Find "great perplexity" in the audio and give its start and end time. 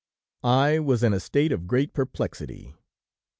1.67-2.73